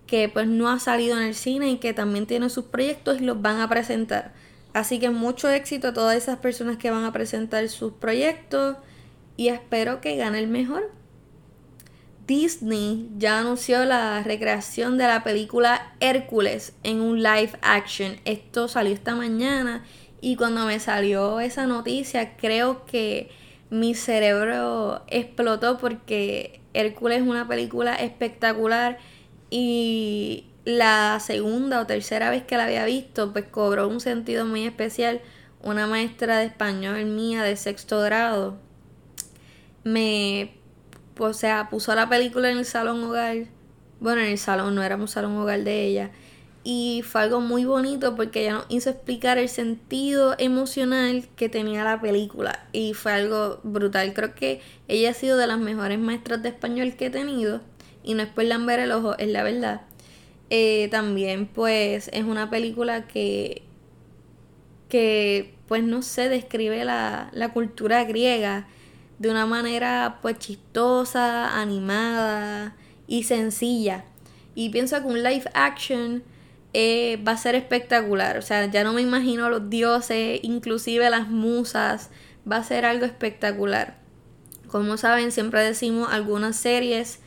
que 0.07 0.29
pues 0.29 0.46
no 0.46 0.70
ha 0.70 0.79
salido 0.79 1.18
en 1.18 1.24
el 1.24 1.35
cine 1.35 1.68
y 1.68 1.77
que 1.77 1.92
también 1.92 2.27
tiene 2.27 2.48
sus 2.48 2.64
proyectos 2.64 3.20
y 3.20 3.24
los 3.24 3.42
van 3.42 3.61
a 3.61 3.68
presentar. 3.68 4.33
Así 4.72 4.98
que 4.98 5.11
mucho 5.11 5.51
éxito 5.51 5.88
a 5.88 5.92
todas 5.92 6.16
esas 6.16 6.38
personas 6.38 6.79
que 6.79 6.90
van 6.90 7.05
a 7.05 7.12
presentar 7.12 7.68
sus 7.68 7.92
proyectos 7.92 8.77
y 9.37 9.48
espero 9.48 10.01
que 10.01 10.16
gane 10.16 10.38
el 10.38 10.48
mejor. 10.48 10.90
Disney 12.29 13.09
ya 13.17 13.38
anunció 13.38 13.87
la 13.87 14.23
recreación 14.23 14.99
de 14.99 15.07
la 15.07 15.25
película 15.25 15.95
Hércules 15.99 16.75
en 16.83 17.01
un 17.01 17.23
live 17.23 17.53
action. 17.62 18.17
Esto 18.27 18.69
salió 18.69 18.93
esta 18.93 19.17
mañana 19.17 19.83
y 20.21 20.37
cuando 20.37 20.67
me 20.67 20.79
salió 20.79 21.41
esa 21.41 21.67
noticia, 21.67 22.37
creo 22.37 22.85
que 22.85 23.31
mi 23.71 23.95
cerebro 23.95 25.05
explotó 25.07 25.79
porque 25.79 26.61
Hércules 26.75 27.23
es 27.23 27.27
una 27.27 27.49
película 27.49 27.95
espectacular 27.95 28.99
y 29.49 30.45
la 30.67 31.21
segunda 31.21 31.81
o 31.81 31.87
tercera 31.87 32.29
vez 32.29 32.43
que 32.43 32.59
la 32.59 32.64
había 32.64 32.85
visto, 32.85 33.33
pues 33.33 33.47
cobró 33.47 33.88
un 33.88 34.01
sentido 34.01 34.45
muy 34.45 34.67
especial. 34.67 35.23
Una 35.62 35.87
maestra 35.87 36.41
de 36.41 36.45
español 36.45 37.07
mía 37.07 37.43
de 37.43 37.57
sexto 37.57 38.01
grado 38.03 38.59
me, 39.83 40.58
o 41.25 41.33
sea, 41.33 41.69
puso 41.71 41.95
la 41.95 42.09
película 42.09 42.51
en 42.51 42.59
el 42.59 42.65
salón 42.65 43.03
hogar. 43.05 43.47
Bueno, 44.01 44.21
en 44.21 44.29
el 44.29 44.39
salón, 44.39 44.75
no 44.75 44.83
éramos 44.83 45.13
salón 45.13 45.37
hogar 45.37 45.65
de 45.65 45.85
ella 45.87 46.11
y 46.71 47.03
fue 47.03 47.23
algo 47.23 47.41
muy 47.41 47.65
bonito 47.65 48.15
porque 48.15 48.43
ella 48.43 48.53
nos 48.53 48.67
hizo 48.69 48.91
explicar 48.91 49.39
el 49.39 49.49
sentido 49.49 50.35
emocional 50.39 51.27
que 51.35 51.49
tenía 51.49 51.83
la 51.83 51.99
película 51.99 52.67
y 52.73 52.93
fue 52.93 53.13
algo 53.13 53.61
brutal. 53.63 54.13
Creo 54.13 54.35
que 54.35 54.61
ella 54.87 55.11
ha 55.11 55.15
sido 55.15 55.39
de 55.39 55.47
las 55.47 55.59
mejores 55.59 55.99
maestras 55.99 56.43
de 56.43 56.51
español 56.51 56.95
que 56.97 57.07
he 57.07 57.11
tenido 57.11 57.63
y 58.05 58.13
no 58.13 58.23
es 58.23 58.29
por 58.29 58.45
lamber 58.45 58.81
el 58.81 58.93
ojo, 58.93 59.17
es 59.17 59.29
la 59.29 59.43
verdad. 59.43 59.83
Eh, 60.51 60.89
también 60.91 61.47
pues 61.47 62.11
es 62.13 62.25
una 62.25 62.51
película 62.51 63.07
que 63.07 63.63
que 64.91 65.55
pues 65.69 65.83
no 65.83 66.03
sé, 66.03 66.29
describe 66.29 66.85
la, 66.85 67.31
la 67.33 67.53
cultura 67.55 68.05
griega 68.05 68.67
de 69.19 69.31
una 69.31 69.47
manera 69.47 70.19
pues 70.23 70.39
chistosa, 70.39 71.61
animada 71.61 72.77
y 73.07 73.25
sencilla. 73.25 74.05
Y 74.55 74.71
pienso 74.71 75.01
que 75.01 75.07
un 75.07 75.23
live 75.23 75.51
action 75.55 76.23
eh, 76.73 77.23
va 77.27 77.33
a 77.33 77.37
ser 77.37 77.55
espectacular. 77.55 78.39
O 78.39 78.43
sea, 78.43 78.67
ya 78.67 78.85
no 78.85 78.93
me 78.93 79.03
imagino 79.03 79.49
los 79.49 79.71
dioses, 79.71 80.41
inclusive 80.43 81.09
las 81.11 81.29
musas. 81.29 82.11
Va 82.51 82.57
a 82.57 82.65
ser 82.65 82.85
algo 82.85 83.05
espectacular. 83.05 83.99
Como 84.69 84.97
saben, 84.97 85.33
siempre 85.33 85.63
decimos 85.63 86.09
algunas 86.11 86.57
series 86.57 87.21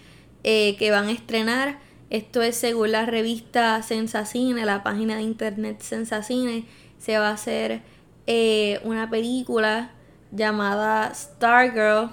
eh, 0.43 0.75
que 0.77 0.91
van 0.91 1.07
a 1.07 1.11
estrenar. 1.11 1.79
Esto 2.09 2.41
es 2.41 2.55
según 2.55 2.91
la 2.91 3.05
revista 3.05 3.81
Sensacine, 3.81 4.65
la 4.65 4.83
página 4.83 5.15
de 5.15 5.23
internet 5.23 5.81
Sensacine. 5.81 6.65
Se 6.99 7.17
va 7.17 7.29
a 7.29 7.33
hacer 7.33 7.81
eh, 8.27 8.79
una 8.83 9.09
película 9.09 9.91
llamada 10.31 11.13
Stargirl. 11.13 12.09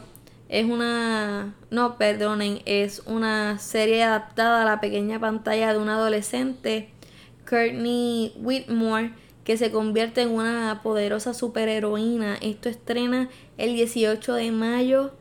Es 0.48 0.64
una... 0.64 1.54
No, 1.70 1.98
perdonen, 1.98 2.60
es 2.64 3.02
una 3.06 3.58
serie 3.58 4.02
adaptada 4.02 4.62
a 4.62 4.64
la 4.64 4.80
pequeña 4.80 5.20
pantalla 5.20 5.72
de 5.72 5.78
un 5.78 5.88
adolescente 5.88 6.90
Courtney 7.48 8.32
Whitmore, 8.36 9.12
que 9.44 9.56
se 9.56 9.70
convierte 9.70 10.22
en 10.22 10.30
una 10.30 10.80
poderosa 10.82 11.32
superheroína. 11.32 12.36
Esto 12.40 12.68
estrena 12.68 13.28
el 13.56 13.74
18 13.74 14.34
de 14.34 14.52
mayo 14.52 15.12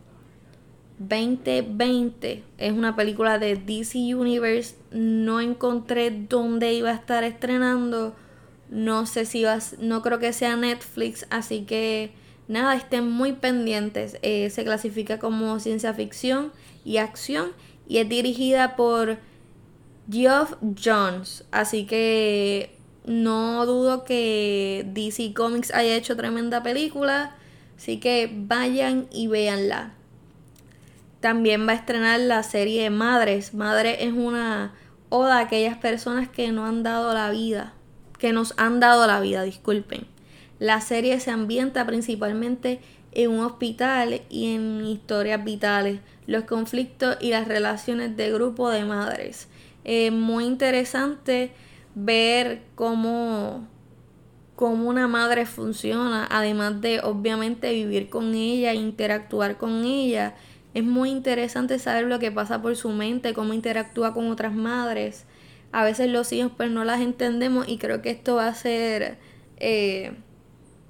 2020. 0.99 2.43
Es 2.57 2.73
una 2.73 2.95
película 2.95 3.39
de 3.39 3.55
DC 3.55 4.15
Universe. 4.15 4.75
No 4.91 5.39
encontré 5.39 6.11
dónde 6.11 6.73
iba 6.73 6.89
a 6.89 6.95
estar 6.95 7.23
estrenando. 7.23 8.15
No 8.69 9.05
sé 9.05 9.25
si 9.25 9.43
va, 9.43 9.59
no 9.79 10.01
creo 10.01 10.19
que 10.19 10.33
sea 10.33 10.57
Netflix, 10.57 11.25
así 11.29 11.63
que 11.63 12.11
nada, 12.47 12.75
estén 12.75 13.09
muy 13.09 13.33
pendientes. 13.33 14.17
Eh, 14.21 14.49
se 14.49 14.63
clasifica 14.63 15.19
como 15.19 15.59
ciencia 15.59 15.93
ficción 15.93 16.51
y 16.85 16.97
acción 16.97 17.51
y 17.87 17.97
es 17.97 18.09
dirigida 18.09 18.75
por 18.75 19.17
Geoff 20.09 20.53
Jones, 20.83 21.43
así 21.51 21.85
que 21.85 22.77
no 23.05 23.65
dudo 23.65 24.03
que 24.03 24.85
DC 24.93 25.33
Comics 25.33 25.73
haya 25.73 25.95
hecho 25.95 26.15
tremenda 26.15 26.63
película, 26.63 27.35
así 27.77 27.99
que 27.99 28.29
vayan 28.33 29.07
y 29.11 29.27
véanla. 29.27 29.93
También 31.19 31.67
va 31.67 31.71
a 31.71 31.75
estrenar 31.75 32.19
la 32.19 32.43
serie 32.43 32.89
Madres. 32.89 33.53
Madre 33.53 34.05
es 34.05 34.13
una 34.13 34.73
oda 35.09 35.37
a 35.37 35.41
aquellas 35.41 35.77
personas 35.77 36.29
que 36.29 36.51
no 36.51 36.65
han 36.65 36.83
dado 36.83 37.13
la 37.13 37.31
vida, 37.31 37.73
que 38.19 38.33
nos 38.33 38.53
han 38.57 38.79
dado 38.79 39.07
la 39.07 39.19
vida, 39.19 39.43
disculpen. 39.43 40.05
La 40.59 40.81
serie 40.81 41.19
se 41.19 41.31
ambienta 41.31 41.85
principalmente 41.85 42.79
en 43.11 43.31
un 43.31 43.39
hospital 43.39 44.21
y 44.29 44.53
en 44.53 44.85
historias 44.85 45.43
vitales, 45.43 45.99
los 46.25 46.43
conflictos 46.43 47.17
y 47.19 47.29
las 47.29 47.47
relaciones 47.47 48.17
de 48.17 48.31
grupo 48.31 48.69
de 48.69 48.85
madres. 48.85 49.47
Es 49.83 50.11
muy 50.11 50.45
interesante 50.45 51.51
ver 51.95 52.61
cómo, 52.75 53.67
cómo 54.55 54.89
una 54.89 55.07
madre 55.07 55.45
funciona, 55.45 56.27
además 56.29 56.81
de 56.81 56.99
obviamente 57.01 57.71
vivir 57.71 58.09
con 58.09 58.35
ella, 58.35 58.73
interactuar 58.73 59.57
con 59.57 59.85
ella. 59.85 60.35
Es 60.73 60.83
muy 60.83 61.09
interesante 61.09 61.79
saber 61.79 62.05
lo 62.05 62.19
que 62.19 62.31
pasa 62.31 62.61
por 62.61 62.75
su 62.75 62.89
mente, 62.89 63.33
cómo 63.33 63.53
interactúa 63.53 64.13
con 64.13 64.29
otras 64.29 64.53
madres. 64.53 65.25
A 65.71 65.83
veces 65.83 66.09
los 66.09 66.31
hijos 66.33 66.51
pues 66.55 66.69
no 66.71 66.83
las 66.83 67.01
entendemos 67.01 67.67
y 67.67 67.77
creo 67.77 68.01
que 68.01 68.09
esto 68.09 68.35
va 68.35 68.47
a 68.47 68.53
ser 68.53 69.17
eh, 69.57 70.13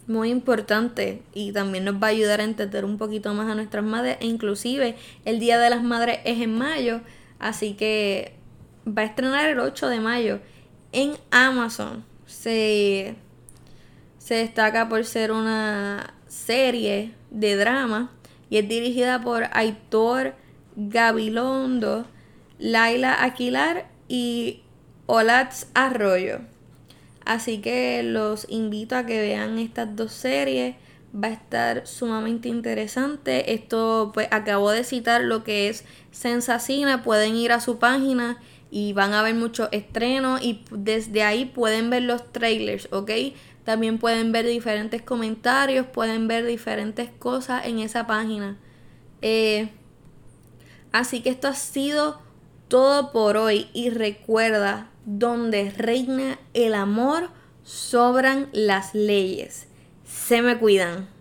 muy 0.07 0.29
importante 0.29 1.21
y 1.33 1.51
también 1.51 1.83
nos 1.83 1.95
va 1.95 2.07
a 2.07 2.11
ayudar 2.11 2.39
a 2.39 2.45
entender 2.45 2.85
un 2.85 2.97
poquito 2.97 3.33
más 3.33 3.51
a 3.51 3.55
nuestras 3.55 3.83
madres 3.83 4.17
e 4.21 4.25
inclusive 4.25 4.95
el 5.25 5.39
Día 5.39 5.59
de 5.59 5.69
las 5.69 5.83
Madres 5.83 6.19
es 6.23 6.41
en 6.41 6.57
mayo, 6.57 7.01
así 7.39 7.73
que 7.73 8.33
va 8.87 9.01
a 9.01 9.05
estrenar 9.05 9.49
el 9.49 9.59
8 9.59 9.89
de 9.89 9.99
mayo 9.99 10.39
en 10.93 11.13
Amazon. 11.29 12.05
Se, 12.25 13.15
se 14.17 14.35
destaca 14.35 14.87
por 14.87 15.03
ser 15.05 15.31
una 15.31 16.13
serie 16.27 17.13
de 17.29 17.55
drama 17.57 18.11
y 18.49 18.57
es 18.57 18.67
dirigida 18.67 19.21
por 19.21 19.45
Aitor 19.51 20.35
Gabilondo, 20.75 22.05
Laila 22.59 23.23
Aquilar 23.23 23.89
y 24.07 24.61
Olatz 25.05 25.67
Arroyo. 25.73 26.39
Así 27.27 27.57
que 27.57 28.03
los 28.03 28.45
invito 28.47 28.95
a 28.95 29.05
que 29.05 29.19
vean 29.19 29.59
estas 29.59 29.93
dos 29.97 30.13
series. 30.13 30.75
Va 31.13 31.27
a 31.27 31.33
estar 31.33 31.85
sumamente 31.85 32.47
interesante. 32.47 33.53
Esto, 33.53 34.11
pues, 34.13 34.29
acabo 34.31 34.71
de 34.71 34.85
citar 34.85 35.21
lo 35.21 35.43
que 35.43 35.67
es 35.67 35.83
Sensacina. 36.11 37.03
Pueden 37.03 37.35
ir 37.35 37.51
a 37.51 37.59
su 37.59 37.79
página 37.79 38.39
y 38.71 38.93
van 38.93 39.13
a 39.13 39.23
ver 39.23 39.35
muchos 39.35 39.67
estrenos 39.73 40.41
y 40.41 40.63
desde 40.71 41.23
ahí 41.23 41.43
pueden 41.43 41.89
ver 41.89 42.03
los 42.03 42.31
trailers, 42.31 42.87
¿ok? 42.93 43.11
También 43.65 43.97
pueden 43.97 44.31
ver 44.31 44.45
diferentes 44.45 45.01
comentarios, 45.01 45.85
pueden 45.85 46.29
ver 46.29 46.45
diferentes 46.45 47.09
cosas 47.09 47.65
en 47.65 47.79
esa 47.79 48.07
página. 48.07 48.57
Eh, 49.21 49.67
así 50.93 51.21
que 51.21 51.29
esto 51.29 51.49
ha 51.49 51.55
sido 51.55 52.21
todo 52.69 53.11
por 53.11 53.35
hoy 53.35 53.67
y 53.73 53.89
recuerda, 53.89 54.91
donde 55.07 55.71
reina 55.71 56.37
el 56.53 56.73
amor, 56.73 57.29
sobran 57.63 58.49
las 58.51 58.93
leyes. 58.93 59.67
Se 60.05 60.41
me 60.41 60.57
cuidan. 60.57 61.07